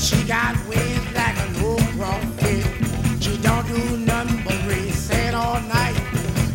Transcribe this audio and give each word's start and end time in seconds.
she 0.00 0.22
got 0.24 0.56
ways 0.66 1.04
like 1.14 1.36
an 1.36 1.64
old. 1.64 1.80
She 3.20 3.36
don't 3.38 3.66
do 3.68 3.98
nothing 3.98 4.42
but 4.44 4.64
all 5.34 5.60
night. 5.60 5.94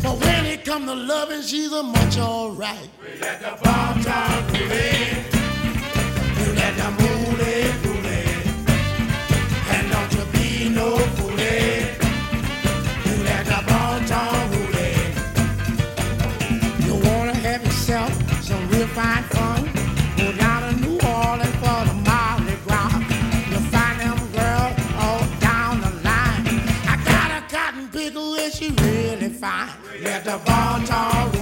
But 0.02 0.20
when 0.20 0.46
it 0.46 0.64
to 0.86 0.94
loving, 0.94 1.42
she's 1.42 1.72
a 1.72 1.82
much 1.82 2.18
alright. 2.18 2.88
We 3.00 3.20
let 3.20 3.40
the 3.40 3.56
bomb 3.62 4.00
drop, 4.00 4.52
we 4.52 4.58
let 6.54 6.76
the 6.76 6.90
moon 6.90 7.38
live. 7.38 7.85
fine. 29.36 29.70
Let 30.02 30.24
the 30.24 30.38
ball 30.44 30.80
talk. 30.84 31.35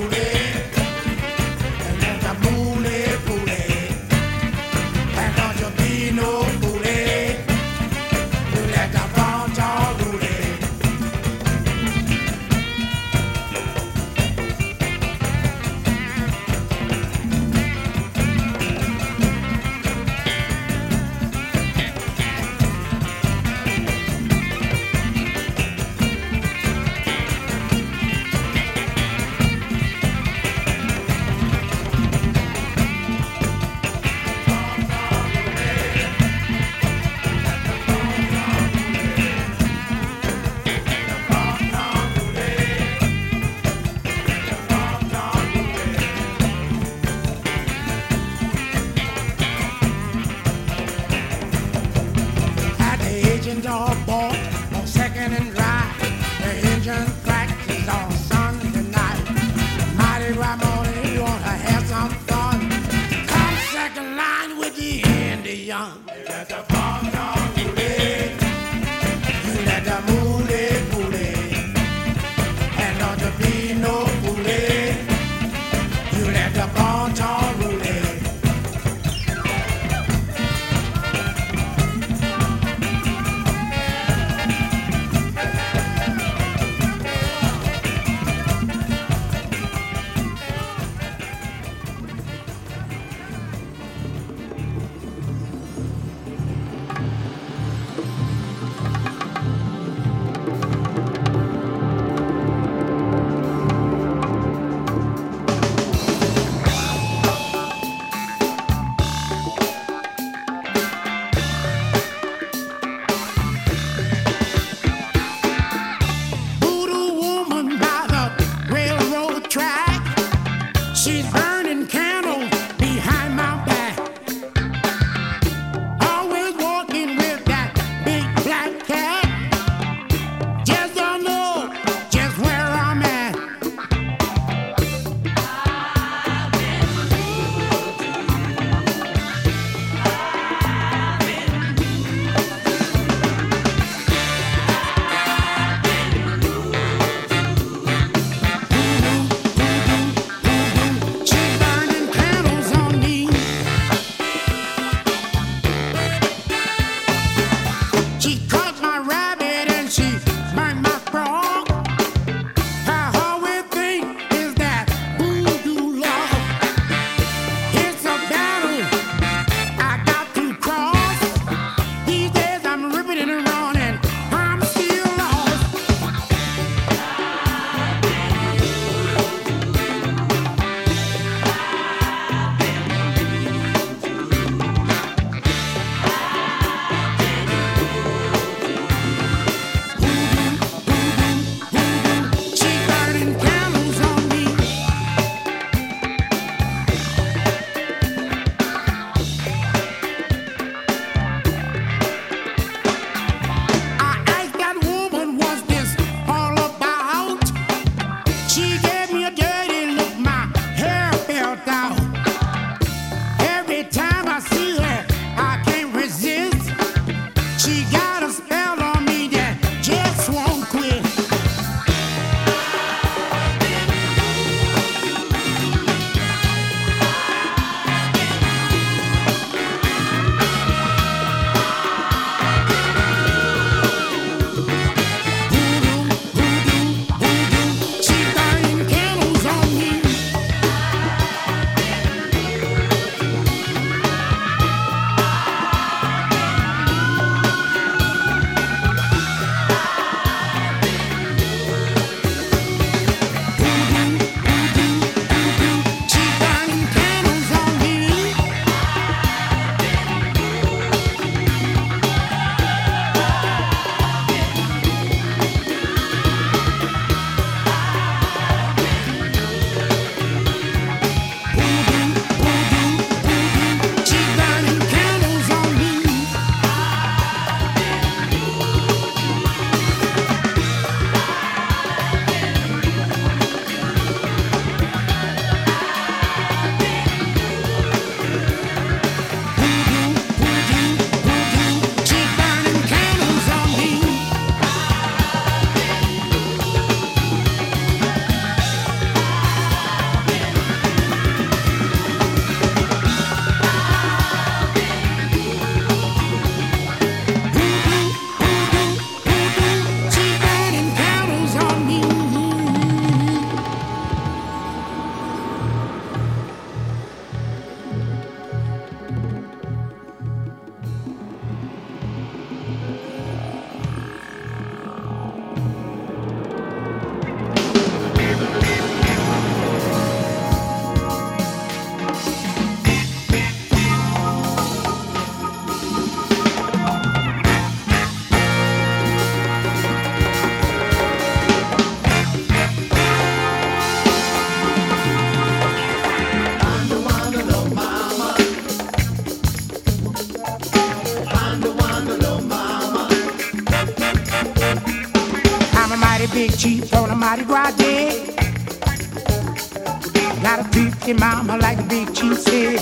Mama, 361.18 361.58
like 361.58 361.76
the 361.76 361.84
big 361.84 362.14
chief 362.14 362.38
said. 362.38 362.80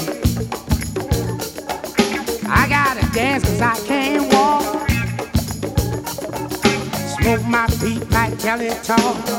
I 2.49 2.69
gotta 2.69 3.07
dance 3.13 3.45
cause 3.45 3.61
I 3.61 3.77
can't 3.87 4.33
walk. 4.33 4.89
Smoke 7.21 7.47
my 7.47 7.67
feet 7.67 8.09
like 8.11 8.39
Kelly 8.39 8.71
Talk. 8.83 9.32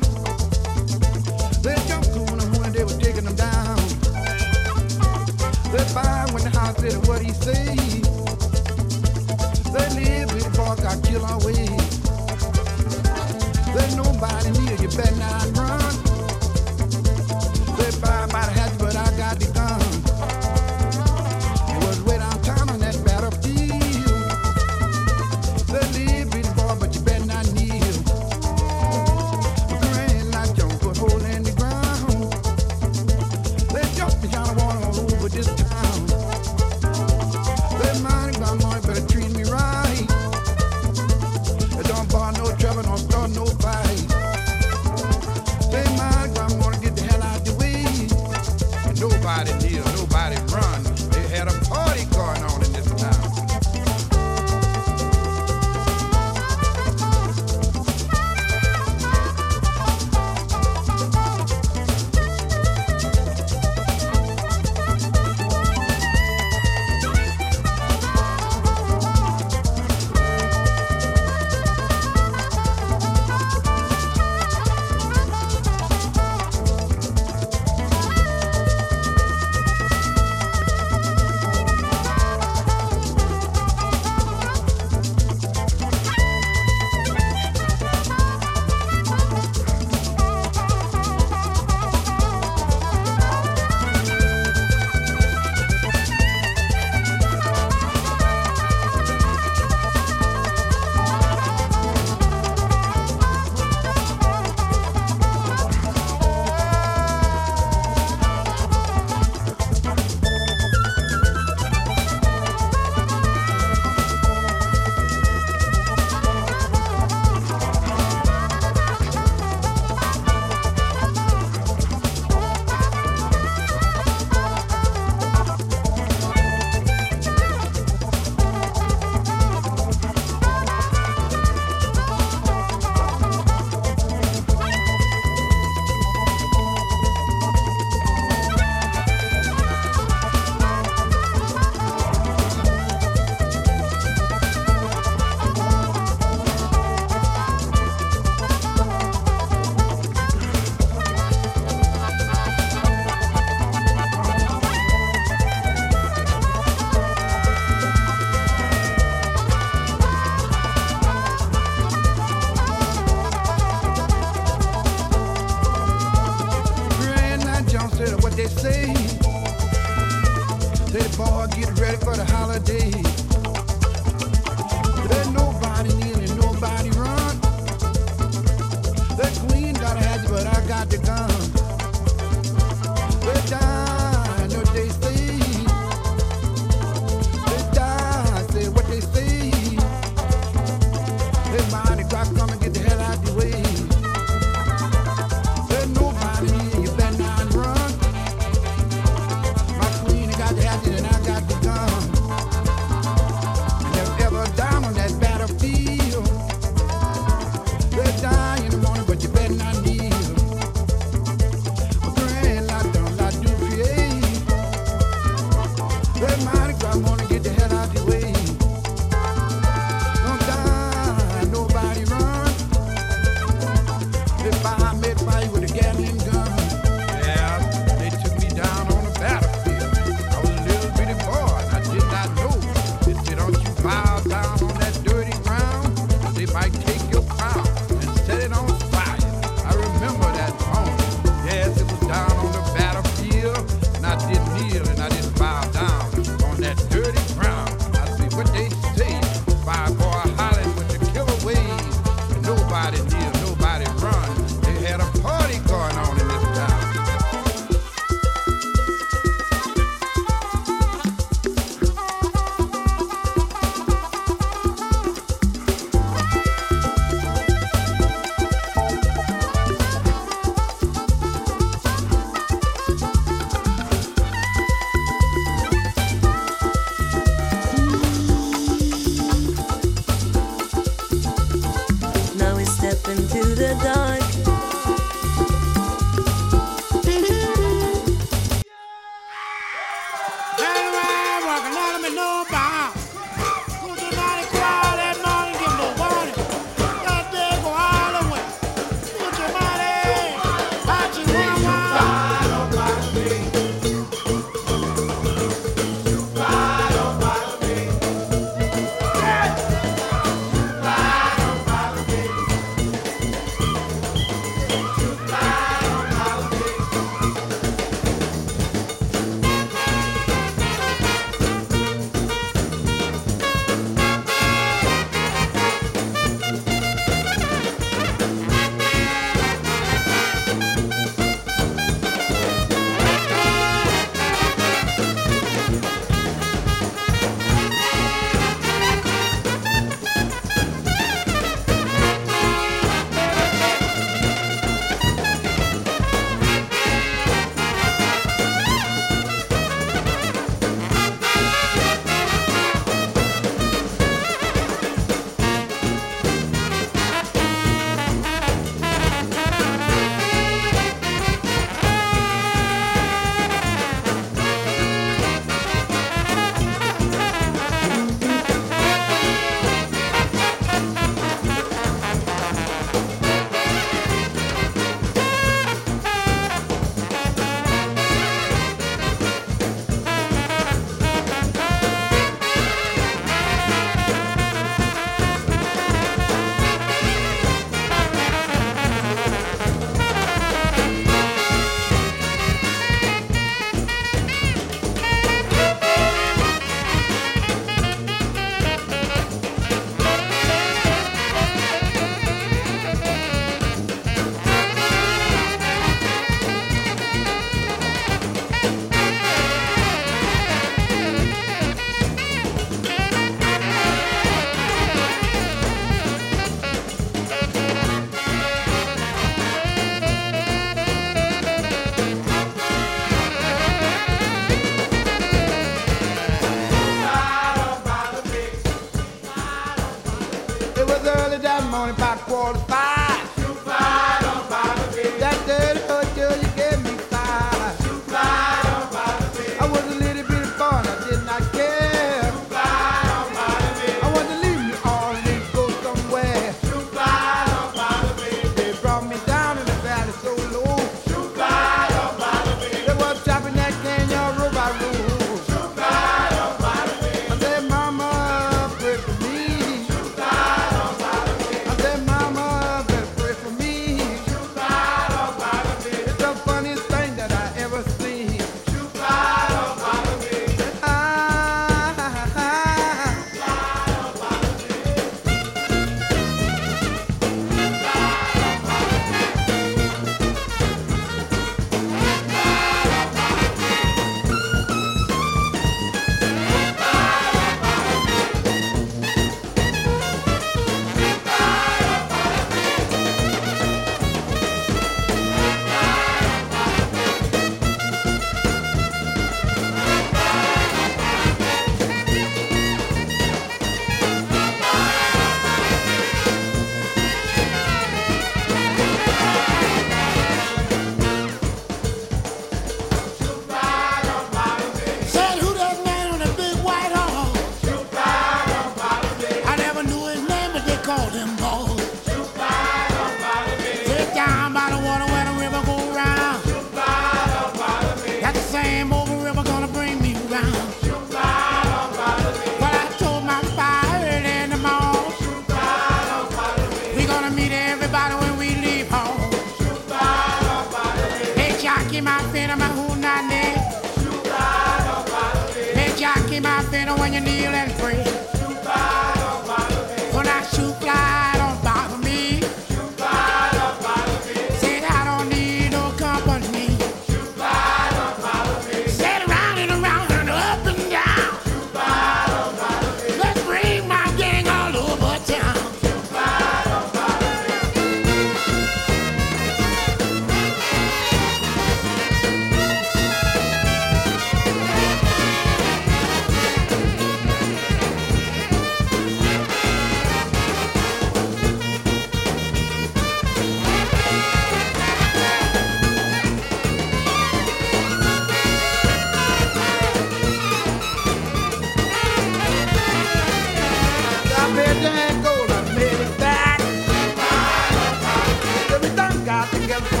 Time 599.49 600.00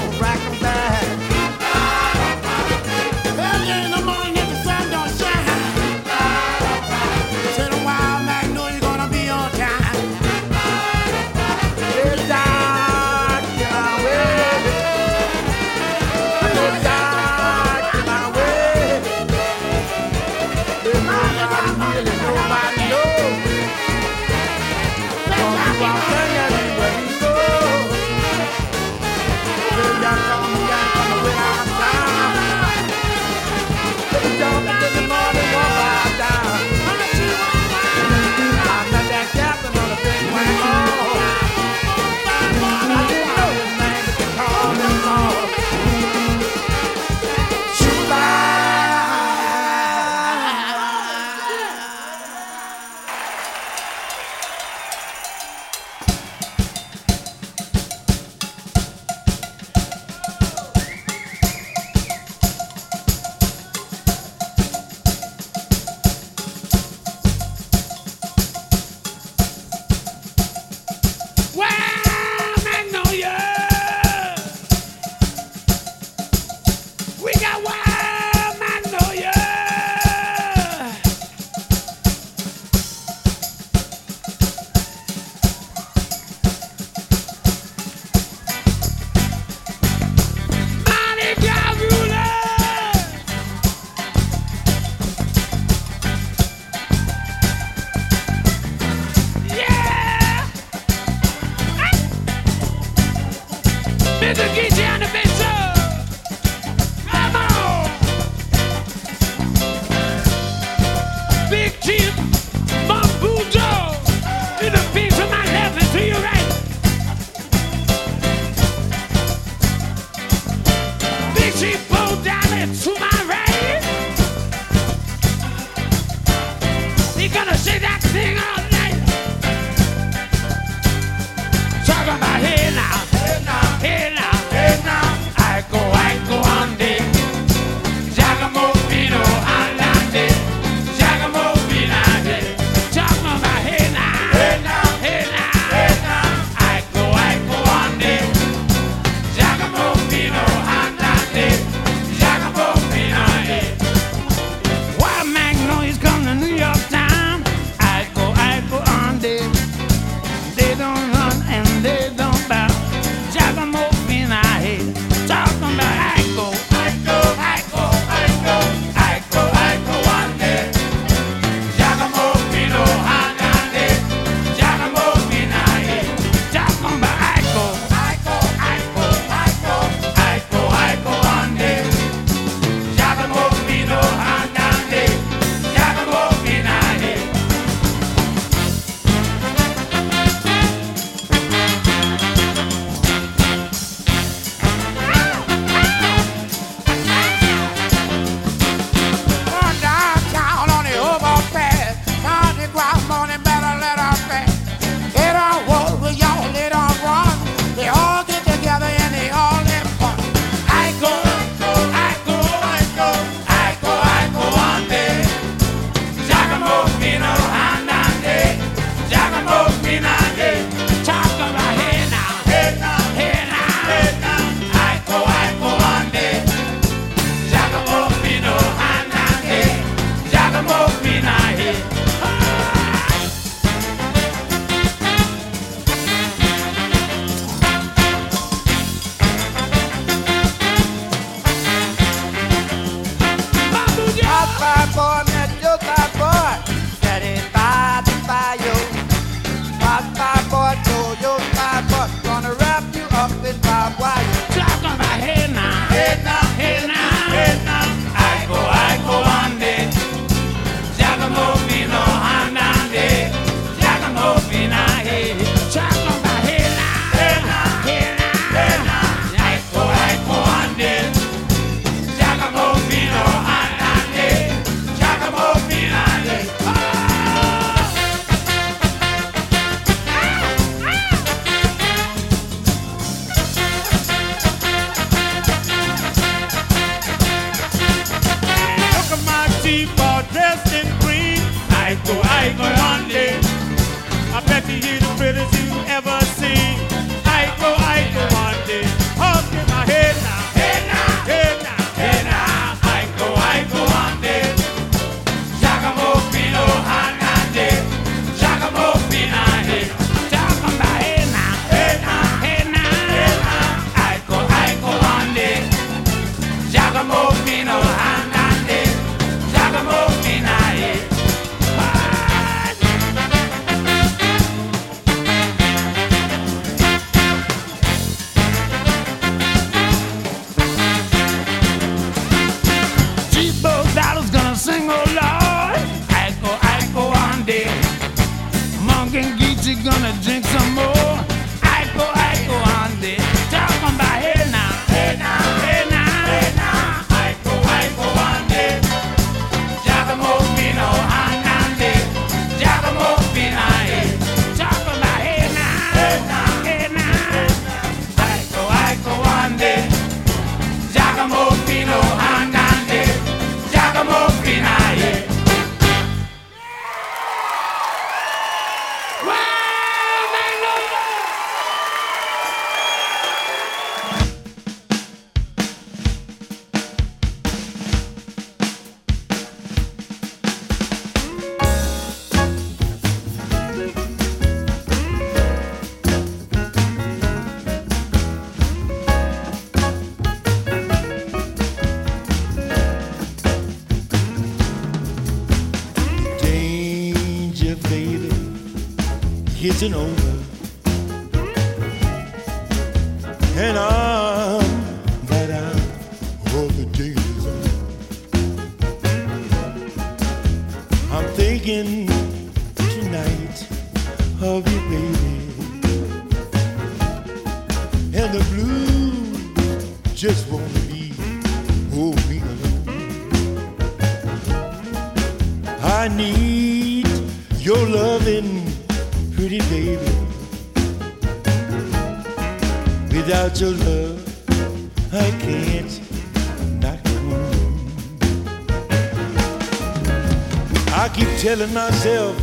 I 441.01 441.09
keep 441.09 441.27
telling 441.39 441.73
myself 441.73 442.37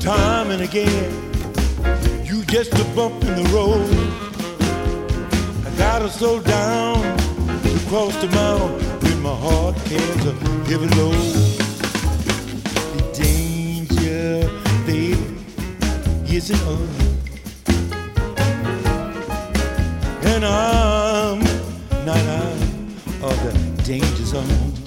time 0.00 0.50
and 0.50 0.62
again, 0.62 1.12
you 2.24 2.42
just 2.46 2.72
a 2.72 2.84
bump 2.96 3.22
in 3.22 3.34
the 3.36 3.46
road. 3.52 3.84
I 5.66 5.76
gotta 5.76 6.08
slow 6.08 6.40
down 6.40 7.02
to 7.64 7.78
cross 7.86 8.16
the 8.16 8.28
mountain 8.28 8.80
when 9.02 9.20
my 9.20 9.34
heart 9.34 9.76
carries 9.84 10.24
a 10.24 10.32
heavy 10.64 10.88
load 10.96 11.16
The 12.94 13.02
danger, 13.12 14.48
baby, 14.86 16.34
isn't 16.34 16.62
over. 16.62 17.04
And 20.32 20.46
I'm 20.46 21.40
not 22.06 22.16
out 22.16 23.32
of 23.32 23.36
the 23.44 23.82
danger 23.82 24.24
zone. 24.24 24.77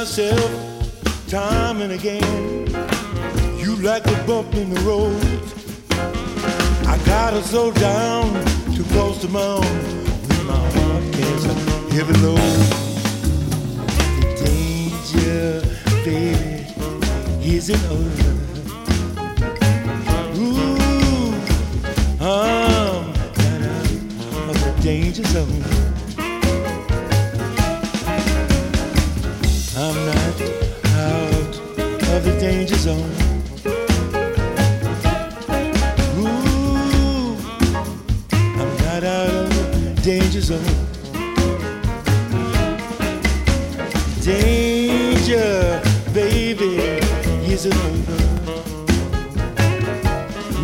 Myself 0.00 0.50
time 1.26 1.80
and 1.80 1.90
again, 1.90 2.66
you 3.56 3.76
like 3.76 4.06
a 4.06 4.24
bump 4.26 4.54
in 4.54 4.68
the 4.68 4.80
road. 4.80 5.22
I 6.86 6.98
gotta 7.06 7.42
slow 7.42 7.70
down 7.72 8.34
to 8.74 8.84
cross 8.92 9.22
the 9.22 9.28
mountain 9.28 9.78
when 10.28 10.46
my 10.48 10.64
heart 10.76 11.02
a 11.46 11.54
heavy 11.94 12.12
load. 12.24 12.56
The 14.18 14.28
danger, 14.44 15.62
baby, 16.04 17.56
isn't 17.56 17.84
over. 17.98 18.32
Ooh, 20.36 21.32
I'm 22.20 23.14
out 23.46 23.62
of 24.50 24.56
the 24.62 24.82
danger 24.82 25.24
zone. 25.24 25.95
The 32.26 32.40
danger 32.40 32.74
zone. 32.74 33.12
Ooh, 36.18 37.36
I'm 38.32 38.76
not 38.84 39.04
out 39.04 39.30
of 39.30 39.48
the 39.50 40.00
danger 40.02 40.40
zone. 40.40 40.74
Danger, 44.22 45.80
baby, 46.12 46.98
isn't 47.52 47.74
over. 47.74 48.18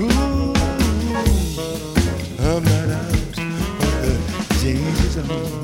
Ooh, 0.00 0.52
I'm 2.40 2.64
not 2.64 2.88
out 2.90 3.14
of 3.14 3.36
the 4.02 4.58
danger 4.60 5.10
zone. 5.10 5.61